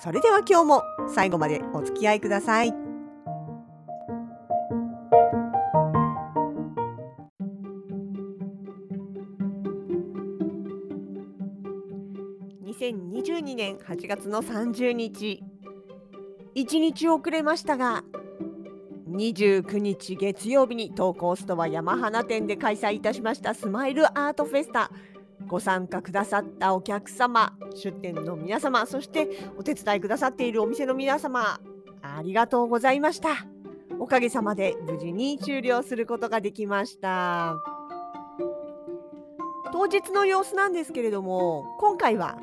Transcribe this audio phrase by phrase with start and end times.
[0.00, 2.74] それでは今日も最後までお付き合いください。
[12.82, 15.42] 2022年8月の30日
[16.56, 18.02] 1日遅れましたが
[19.08, 24.90] 29日月曜日に東コーストは山花店で開催いたしましたスマイルアートフェスタ
[25.52, 31.60] ご参加くださったお客様出店の皆様そしてお手伝いくださっているお店の皆様
[32.00, 33.44] ありがとうございました
[33.98, 37.58] おかげさまで無事に終了することができました
[39.74, 42.38] 当日の様子なんですけれども今回は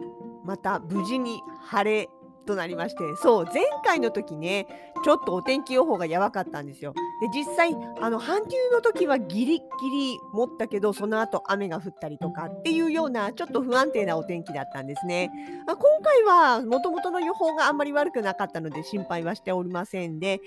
[0.46, 2.10] また無事に晴れ
[2.46, 4.68] となりましてそう前回の時ね
[5.04, 6.94] ちょっとお天気予報がやばかったんですよ。
[7.22, 15.30] で実際あの半休の時はギリギリ持ったけどその後雨が降ったりとかっていうようなちょっと不安定なお天気だったんですね。
[15.68, 20.42] まあ今回はもともとの予報があんまり悪くなかったので心配はしておりませんで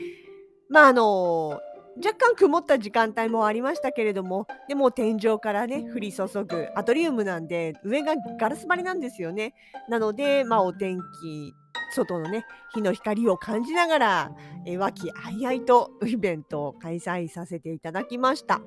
[0.69, 1.61] まああの
[1.97, 9.55] 若干曇った時間帯もありましたけれどもでも天井からね降り注ぐアトリウムなんで上がガラス張りなんですよね
[9.89, 11.55] なのでまあお天気
[11.95, 14.33] 外のね日の光を感じながら、
[14.79, 18.61] 和気あいあいとイベントを開催させていただきました。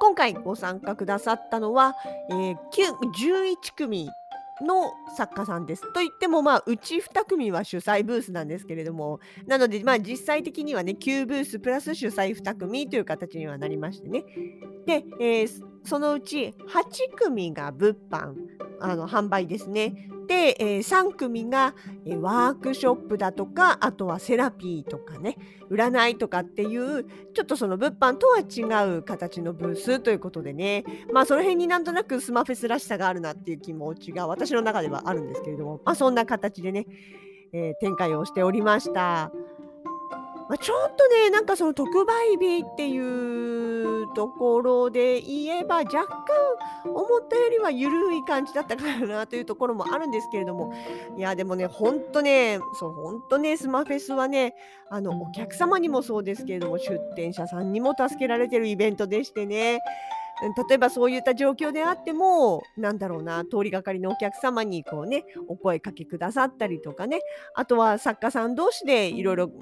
[0.00, 1.94] 今回ご参加くださったのは、
[2.30, 4.10] えー、11組
[4.62, 5.92] の作家さんです。
[5.92, 14.24] といっても、まあ、うち2組は主催ブースなんですけれども、なので、まあ、実際的にはね、9ブースプラス主催2組という形にはなりましてね。
[14.86, 15.48] で、えー、
[15.84, 18.34] そのうち8組が物販、
[18.80, 20.10] あの販売ですね。
[20.26, 21.74] で、えー、3組が、
[22.04, 25.36] えー、ワークショップだとかあとはセラピーとかね
[25.70, 27.04] 占いとかっていう
[27.34, 36.86] ちょっとその物販とは違う形のブースということでねまあその辺になんとなくスマフェスらしさがあるなっていう気持ちが私の中ではあるんですけれども、まあ、そんな形でね、
[37.52, 39.32] えー、展開をしておりました。
[40.48, 43.73] まあ、ちょっとね、なんかその特売日っていう
[44.06, 46.24] ところで言えば、若干
[46.84, 50.72] 思ったよりは緩い感じだったかなというところもあるんですけれども、
[51.16, 54.54] いや、でもね、ほんとね、そう、ほんとね、スマフェスはね、
[54.90, 59.80] あの、お客様にもそうですけれども、出店者さんにも助けられてるイベントでしてね、
[60.68, 67.20] 例えばそういった状況であっても、なんだろうな、通りがかりのお客様にこうね、お声かけくださったりとかね、
[67.54, 69.54] あとは作家さん同士でいろいろ工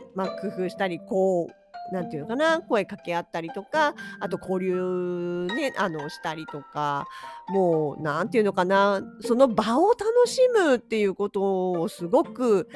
[0.48, 1.61] 夫したり、こう、
[1.92, 7.06] なんていうのかな、声かけ合ったりとか、あと交流ね、あの、したりとか、
[7.48, 12.68] もう、なんていうのかな、その場を楽しむっていうことをすごく、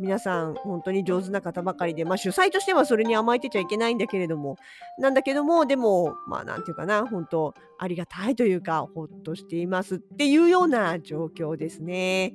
[0.00, 4.56] 皆さん本当に上手な方ばかりで、まあ、主催としてはそれに甘えてちゃいけないんだけれども
[4.98, 12.34] なんだけどもでもまあなんていうかな本当ありがたいというかほっとしていますっていうような状況ですね。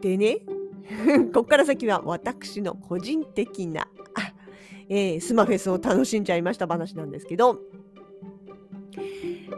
[0.00, 0.42] でね
[1.34, 3.88] ここから先は私の個人的な、
[4.88, 7.60] えー、スマフェスを楽しんじゃいました話なんですけど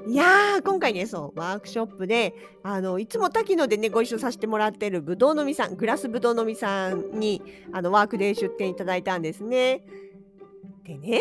[0.09, 9.85] いやー、今回ね、そう、ワークショップで、あの、いつも滝野でね、ご一緒させてもらってるぶどうのみさん、グラスぶどうのみさんに、あの、ワークで出店いただいたんですね。
[10.85, 11.21] でね、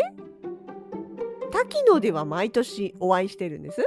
[1.51, 3.83] 滝野では毎年お会いしてるんです。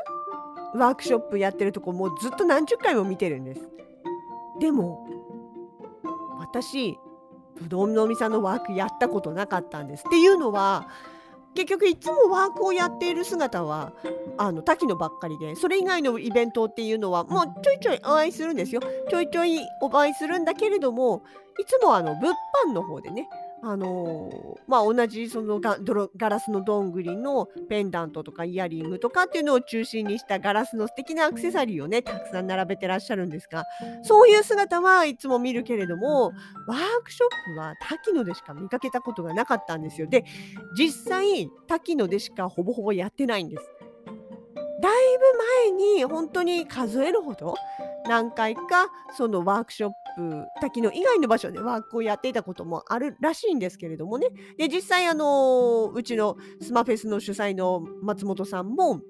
[0.75, 3.69] ワークショップやってるとこもうずっと何十回も見てるんです。
[4.61, 5.09] でも、
[6.39, 6.99] 私、
[7.69, 10.05] どうのみさんのワークやったことなかったんです。
[10.07, 10.89] っていうのは、
[11.55, 13.93] 結局いつもワークをやっている姿は
[14.39, 18.81] あの滝野ばっかりでそれ以外のイベントっていうのはもうちょいちょいお会いするんですよ
[19.11, 21.23] ちょいちょいお会いするんだけれども
[21.61, 22.31] いつもあの物
[22.69, 23.29] 販の方でね
[23.63, 25.79] あの、まあ、同じそのガ
[26.17, 33.65] ガラスのどんぐりのペンダントとかイヤリングとかっていうのを中心にしたガラスの素敵なアクセサリーをねたくさん並べてらっしゃるんですが
[34.03, 36.33] そういう姿はいつも見るけれども
[36.67, 40.07] ワークショップは滝野でしか見かけたことがなかったんですよ。
[40.07, 40.25] で
[40.77, 43.71] 実際滝野でしかほぼほぼやってないんです。
[44.81, 47.55] だいぶ前に本当に数えるほど
[48.09, 48.63] 何回か
[49.15, 54.29] そのワークショップ滝野以外の場所でワークをやっていたこともあるらしいんですけれどもね
[54.59, 59.01] で実際あのうちのスマフェスの主催の松本さんも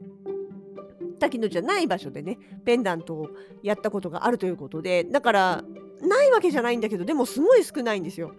[1.18, 3.28] 滝野じゃない場所でねペンダントを
[3.62, 5.64] やったことがあるということでだから
[6.00, 8.32] ないわけじゃないんだけどでもすごい少ないんですよ。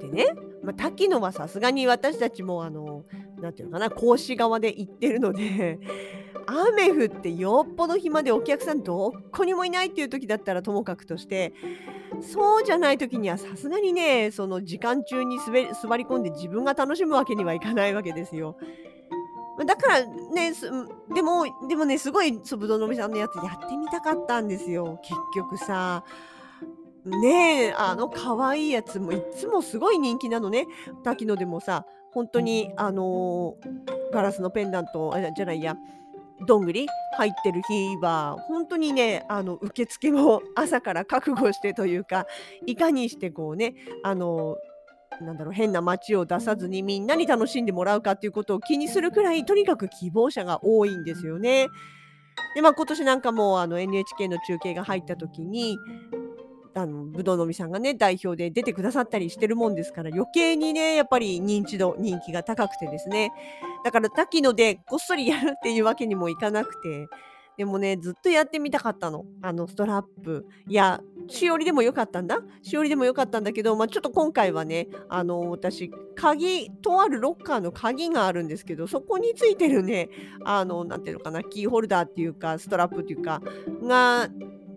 [0.00, 0.26] でね、
[0.62, 3.04] まあ、滝野はさすがに私たちもあの
[3.40, 5.80] なんていうのかな講師側で行ってるので
[6.46, 11.52] 雨降ってよっぽど暇でお客さんどこにもいないっていう時だったらともかくとして
[12.20, 18.56] そうじゃない時にはさすがにねその時間中に滑り座り込んで自分が楽しむわけにはいかないわけですよ。
[19.66, 20.52] だからね、
[21.14, 24.98] でも、でもね、すごい、そ、ぶどのみさんのやつやってみたかったんですよ。
[25.02, 26.04] 結局さ。
[27.04, 30.66] ねえ、あの可愛いやつもいつもすごい人気なのね。
[31.02, 35.76] 滝野でもさ、本当にあのー、ガラスのペンダント、じゃないや、
[36.46, 36.86] どんぐり
[37.16, 42.26] 入ってる日は本当にねあの受付も 朝から覚悟してというか
[42.66, 44.56] いかにしてこうねあの
[45.20, 51.68] なんだろう変な街を出さずにみんなに楽しんでもらうかっていうことを気にするくらいとにかく希望者が多いんですよね。
[52.54, 55.78] でまあ今年なんかもあの NHK の中継が入った時に
[56.74, 63.32] あのぶどうのみさんがね代表で出てくださったりしてるもんですから余計にねやっぱり認知度人気が高くてですね。
[63.84, 67.08] だから滝野でこっそりやるっていうわけにもいかなくて
[67.58, 69.24] でもねずっとやってみたかったの。
[69.42, 70.46] あのストラップ。
[70.66, 72.40] いやしおりでもよかったんだ。
[72.62, 80.08] しおりでもよかったんだけど、まあ、ちょっと今回はねあの私鍵とあるロッカーの鍵があるんですけどそこについてるね
[80.44, 83.42] あのなんていうのかなキーホルダーっていうかストラップっていうか
[83.82, 84.28] が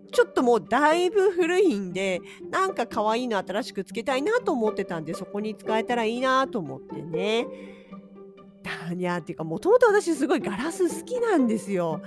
[0.06, 2.20] ちょっともうだいぶ古いんで、
[2.50, 7.46] なんか可愛いの新しくつけたいなと思ってたんで、そこに使えたらいいなと思ってね。
[8.96, 12.00] いや、っていうか、もともと私すごいガラス好きなんですよ。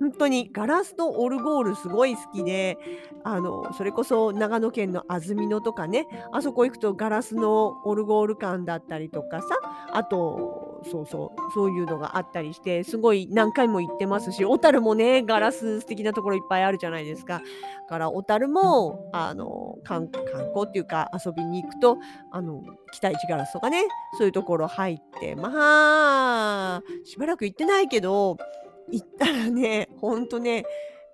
[0.00, 2.78] 本当にガラスとオルゴールすごい好きで
[3.22, 9.48] あのそれこそ長野県の安曇野とかねあそこ行くとガラスのオルゴール館だったりとかさ
[9.92, 17.38] あとそうそうそういうのがあったりしてすごい何回も行ってますし小樽もねガラス素敵なところいっぱいあるじゃないですか。
[17.38, 21.98] だから小樽もあの観光っていうか遊びに行くと
[22.30, 23.86] あの北市ガラスとかね
[24.18, 28.36] そういうところ入ってまあしばらく行ってないけど
[28.90, 30.64] 行ったらね、ほんとね、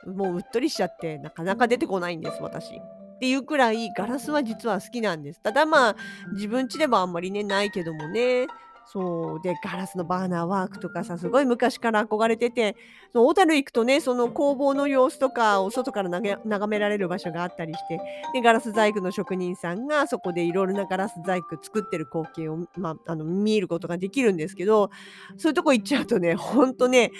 [0.06, 2.74] もううっとりしちゃって、なかなか出てこないんです、私。
[2.74, 5.40] っていうくらい、ガラスは実は好きなんです。
[5.40, 5.96] ただまあ、
[6.34, 8.46] 自分家ではあんまりね、ないけどもね、
[8.92, 12.74] そうでガラスのバーナーワークとかさすごい昔から憧れてて
[13.12, 18.00] その小樽行くとねその工房の様子とかを外から眺められる場所があったりして
[18.34, 24.90] でガラス細工の職人さんがそこでいろいろなガラス細工作ってる光景を、まあ、あの見ることができるんですけど
[25.36, 27.12] そういうとこ行っちゃうとねほんとね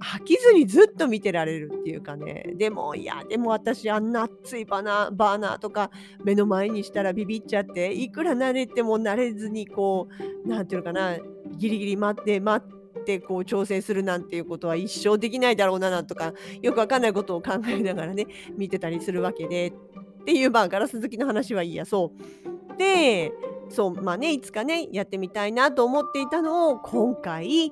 [0.00, 5.92] 飽きずにずっと見てられるっていうかねでもいやでも私あんな熱いバナバーナーとか
[6.24, 11.18] 目の前にしたらビビっちゃっていくら慣れても慣れずにこう何て言うのかなな
[11.56, 16.32] ギリギリ待って待ってこう調整するなんていうことは一生できないだろうななんとか
[16.62, 18.26] よくわかんないことを考えながらね
[18.56, 19.72] 見てたりするわけでっ
[20.24, 22.76] ていうまあガラス好きの話はいいやそう。
[22.78, 23.32] で
[23.68, 27.70] そうまあねいつかねやってみたいなと思っていたのを今回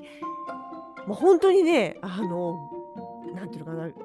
[1.07, 2.71] もう本当にねあの
[3.35, 4.05] 何て言うのかな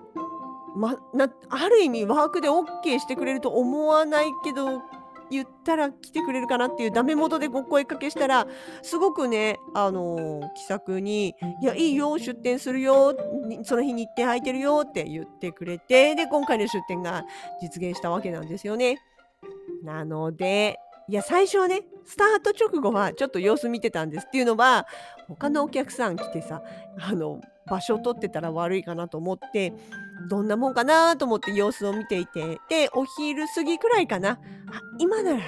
[0.75, 4.81] ま、なある意味ワークで OK してくれると思わないけど
[5.31, 8.47] 言ったら来てくれるかなっていうダメ元でご声かけしたら
[8.81, 13.15] すごくねあの気さくに「いやいいよ出店するよ
[13.63, 17.23] その日日程空いてるよ」って言ってくれてで今回の出店が
[17.61, 18.97] 実現したわけなんですよね。
[19.83, 24.85] なのでいや最初はねスタート直後はちょっと様子見てたんですっていうのは
[25.27, 26.61] 他のお客さん来てさ
[26.99, 29.73] あの場所を取ってたら悪いかなと思って
[30.29, 34.39] どんなもんかなと思って様子を見ていてでお昼過ぎくらいかな。
[34.97, 35.43] 今なら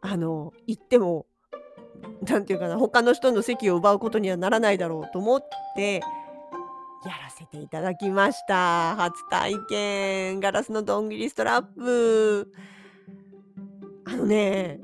[0.00, 1.26] あの行っても
[2.22, 6.02] 何て言うかな他の人の席を奪うことにはならないだろうと思って
[7.04, 8.96] やらせていただきました。
[8.96, 10.40] 初体験。
[10.40, 12.52] ガラスのどん切りストラップ。
[14.06, 14.80] あのね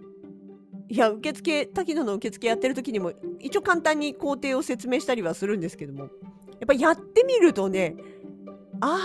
[0.89, 6.09] いや受付滝野の受付やってる時にも一応簡単に工程を説明したりはするんですけども。
[6.65, 7.97] っぱやってみるとね
[8.81, 8.99] あ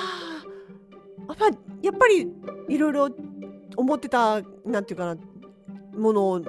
[1.27, 1.35] あ、
[1.81, 2.27] やっぱり
[2.69, 3.09] いろいろ
[3.75, 5.17] 思ってたなんていうかな
[5.97, 6.41] ものを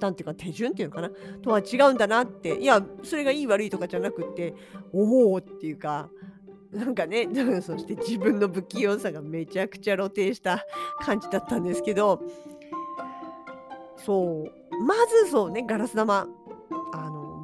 [0.00, 1.10] なんていうか手順っていうのかな
[1.42, 4.54] とは違うんだなっていやそれがいい悪いとかじゃなくって
[4.92, 6.08] おおっていうか
[6.72, 7.28] なんかね
[7.60, 10.64] そして自分の不器用さがめちゃくちゃ露呈した
[11.00, 12.22] 感じだったんですけど
[13.96, 16.26] そうまずそうねガラス玉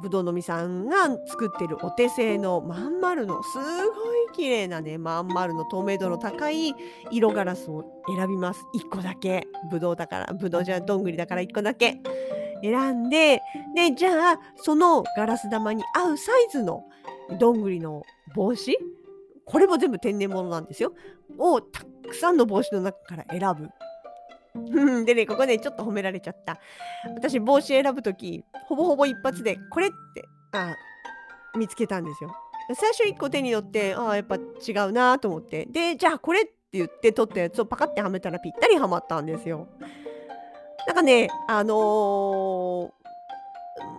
[0.01, 6.73] ぶどうのみさんが作ってるお手製のまん丸のすごい綺麗なねまん丸の透明度の高い
[7.11, 7.83] 色ガラスを
[8.15, 8.65] 選びます。
[8.75, 9.47] 1個だけ。
[9.71, 12.01] ぶどうだからぶどうじゃどんぐりだから1個だけ。
[12.61, 13.41] 選んで
[13.75, 16.83] でじゃあそのガラス玉に合うサイズの
[17.39, 18.03] どんぐりの
[18.35, 18.77] 帽子。
[19.45, 20.93] これも全部天然物なんですよ。
[21.37, 23.69] をたくさんの帽子の中から選ぶ。
[25.05, 26.59] でね、ここね、ちょっと褒められちゃった。
[27.15, 30.75] 私、帽子選ぶ時、ほぼほぼ一発で、これって、あ、
[31.57, 32.35] 見つけたんですよ。
[32.75, 35.65] 最初1個手に取って、ああ、やっぱ違うなと思って。
[35.65, 39.67] で、じゃあこれって言って取ったやつをパカってはめたらぴったりはまったんですよ。
[40.85, 42.91] なんかね、あのー、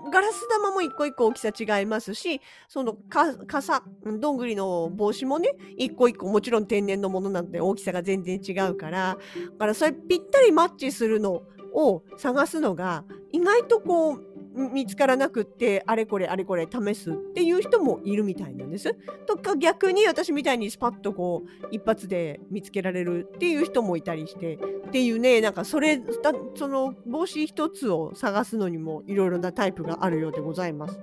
[0.08, 3.82] ガラス玉も一個一個大きさ違いますし、そのか傘、
[4.20, 9.18] どんぐりの帽子もね、一個一個もちろん天然のものなんで大きさが全然違うから、
[9.52, 11.42] だからそれぴったりマッチするの
[11.74, 14.27] を探すのが意外とこう
[14.58, 18.94] 見つからなくってあれこれあれこれ試すっていう人もいるみたいなんです。
[19.26, 24.58] とか逆に私みたいにスパッとこう一発で見つけられるっていう人もいたりしてっ
[24.90, 26.00] ていうねなんかそれ
[26.54, 30.98] その帽子一つを探すのにもいろいろなタイプがあるようでございます。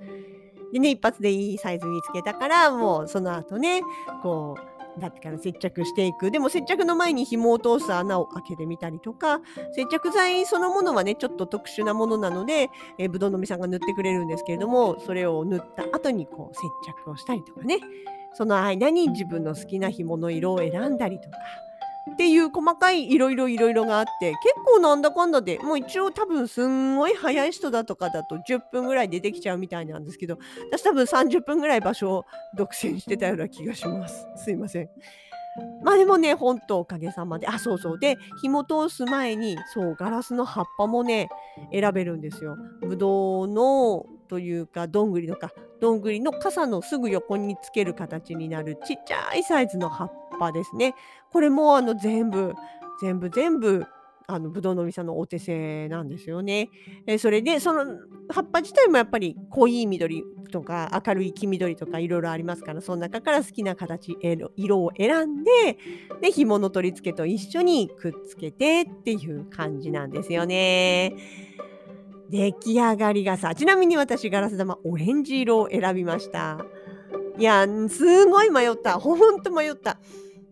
[0.74, 3.82] でね一発でいいサイズ見つけたからもうその後ね
[4.22, 6.32] こうだってから接着していく。
[6.32, 9.42] でも接着の前に紐を通す穴を開けてみたりとか、
[9.74, 16.62] 接着剤そのものはね、ちょっと特殊なものなので、えー、ぶどうの実さんが塗ってくれるんですけれども、それを塗った後にこう接
[17.04, 17.80] 着をしたりとかね、
[18.34, 21.38] その間に自分の好きな紐の色を選んだりとか、
[22.14, 30.38] っていう細かいいろいろいろいろがあって結構なんだかんだでもう一応多分すんごい早い人だとかだと10分ぐらいでできちゃうみたいなんですけど
[30.72, 34.28] 私多分30分ぐらい場所を独占してたような気がします。
[34.38, 34.90] すいません。
[35.84, 37.48] まあでもね本当おかげさまで。
[37.48, 38.00] あそうそう。
[38.00, 41.30] で紐通す前にそうガラスの葉っぱもね
[41.72, 42.58] 選べるんですよ。
[42.82, 50.96] ぶどうのというかどんぐりのかどんぐりの傘のすぐ横につける形になるちっちゃいサイズの葉っぱですね。
[51.32, 52.54] これもあの全部、
[53.02, 53.86] 全部全部、
[54.28, 56.70] あのぶどうのみさんのお手製なんですよね。
[57.06, 57.86] えそれでその
[58.30, 64.18] 葉っぱ自体もやっぱり濃い緑とか明るい黄緑とかいろいろありますからその中から好きな形
[64.56, 65.78] 色を選んで
[66.22, 71.14] で紐の取り付けと一緒にくっつけてっていう感じなんですよね。
[72.30, 76.58] 出来上がりがさちなみに私ガラス玉オレンジ色を選びました。
[77.38, 79.00] いやすごい迷った。
[79.00, 80.00] ほんと迷った。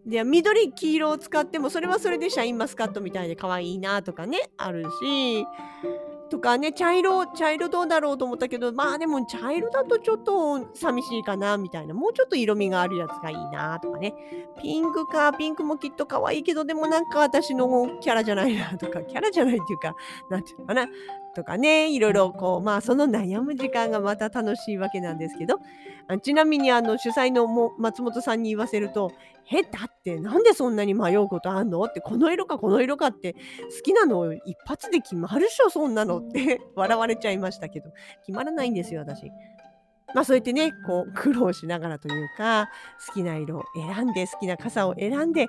[0.05, 5.45] で緑黄色を使ってもそれはそれでシャインマスカットみたいで可愛いなとかねあるし。
[6.29, 11.93] とかね茶色茶色どうだろうと思ったけどまあでも茶色だとちょっと寂しいかなみたいな。
[11.93, 14.13] もうちょっと色味があるやつがいいなとかね。
[14.61, 19.95] ピンクかピンクもきっと可愛いけどでもなんか私のキャラじゃないなとかキャラじゃないっていうか
[20.29, 20.87] なんていうのかな。
[21.33, 25.59] とかねいろいろこうまあその悩む時間がまた楽しいわけなんですけど
[26.21, 29.11] ちなみにあの主催のも松本さんに言わせると
[29.51, 33.39] 「えだってなんでそんなに迷うことあんの?」って「この色かこの色かって好
[33.83, 37.91] きなの一発で決まるっしょそんなの」って 笑われちゃいましたけど
[38.25, 39.31] 決まらないんですよ私。
[40.13, 42.69] まあそうやってねこう苦労しながらというか
[43.07, 45.47] 好きな色を選んで好きな傘を選んで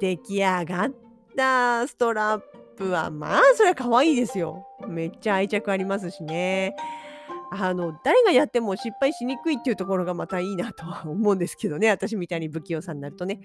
[0.00, 0.92] 出来上がっ
[1.36, 4.66] たストラップはまあそれは可愛いですよ。
[4.88, 6.74] めっちゃ愛着ありますしね。
[7.50, 13.40] あの誰がやっても失敗しにくいっていうところがまたいいなとは思うんですけどね私みたいに不器用さんになるとね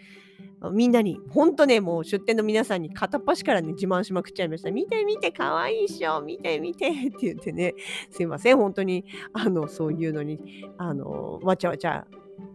[0.72, 7.75] みんなに本当ねもう出店の皆さんに片っ端からね自慢しまくっちゃいました見て見てかわいいっしょ見て見てって言ってね
[8.10, 12.06] すいません本当にあのそういうのにあのわちゃわちゃ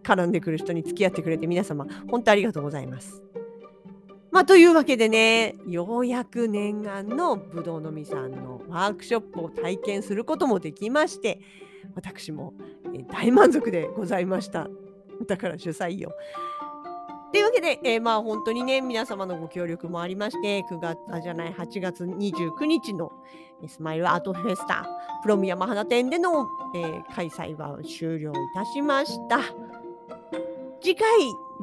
[0.03, 3.23] 絡んでくる人に付き合ってくれて皆様本当ありがとうございます。
[4.31, 11.39] まあ、というわけでね、ようやく念願のぶどうのみさんのワークショップを体験することもできまして、
[11.95, 12.53] 私も
[13.11, 14.67] 大満足でございました。
[15.27, 16.11] だから主催よ。
[17.31, 23.11] というわけで、えー、まあ本当にね、皆様のご協力もありまして、9月、じゃない、8月29日の
[23.67, 24.87] スマイルアートフェスタ、
[25.21, 29.41] プロミ山花店での、えー、開催は終了いたしました。
[30.81, 31.05] 次回、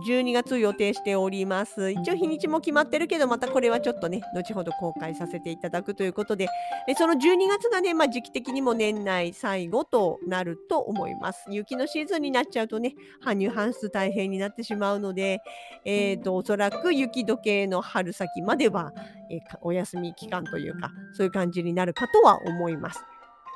[0.06, 1.90] 12月予定しております。
[1.90, 6.48] 一応日にちも決まってるけど、またこれはちょっとね、後ほど公開させていただくということで、
[6.86, 11.46] えその12月がね、まあ、時期的にも年内最後となると思います。
[11.50, 12.94] 雪のシーズンになっちゃうとね、
[13.24, 15.40] 搬入搬出大変になってしまうので、
[15.86, 18.92] えーと、おそらく雪解けの春先までは、
[19.30, 23.02] えー、お休み期間というか、そういう感じになるかとは思います。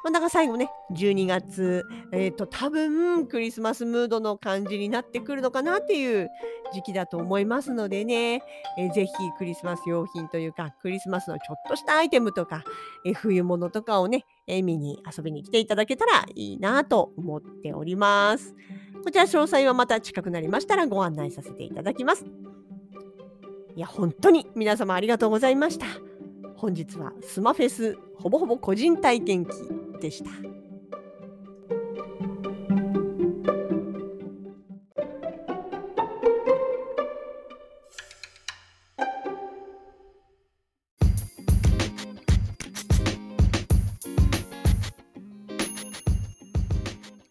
[0.03, 6.31] まあ、だか最後ね、12月、えっ、ー、と、多分クリスマスムードの感じになってくるのかなっていう
[6.73, 8.43] 時期だと思いますのでね、
[8.79, 12.65] えー、ぜひクリスマス用品というか、クリスマスのちょっとしたアイテムとか、
[13.05, 18.55] えー、冬物とかをね、え見に遊びに来ていただけたらいいなと思っております。
[19.05, 22.25] こちら詳細はまた近くなりましたらご案内させていただきます。
[23.77, 25.87] いや、本当に皆様ありがとうございました。
[26.57, 29.53] 本日はスマフェスほぼほぼ個人体験記
[30.01, 30.31] でした。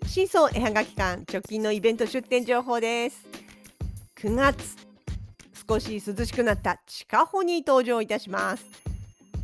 [0.07, 3.25] シーソン絵版画期間直近のイベント出店情報です。
[4.17, 4.75] 9月
[5.69, 8.65] 少し涼しくなった地下ホに登場いたします。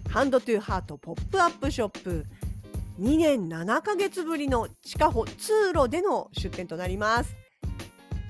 [0.10, 2.26] ハンドトゥーハートポップアップショップ。
[3.00, 7.36] 2年7ヶ月ぶりの地下穂通路での出店となります。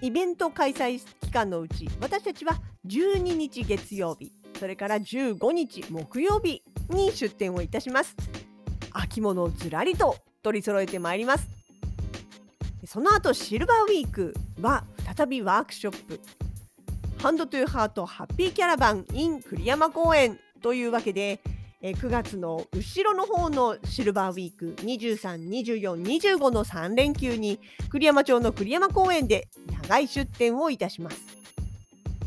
[0.01, 8.15] イベント開催期間のうち私たちは12日月曜日それから15日木曜日に出店をいたします。
[8.91, 11.47] 秋物をずらりと取り揃えてまいります。
[12.85, 14.83] その後シルバーウィークは
[15.15, 16.19] 再びワークショップ。
[17.19, 21.39] ハンドトゥーハートハッピーキャラバン in 栗山公園というわけで
[21.87, 31.21] え9月の後ろの方のシルバーウィーク23、24、25の3連休に栗山町の栗山公園で野外出店をいたします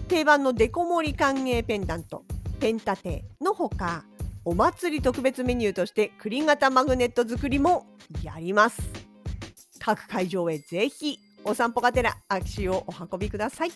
[0.06, 2.22] 定番のデコ盛り歓迎ペンダント
[2.60, 4.04] ペンタテのほか
[4.44, 7.84] お祭り特別メニューとして栗型マグネット作りも
[8.22, 8.80] やります
[9.80, 13.70] 各会場へぜひお散歩がてら足をお運びください。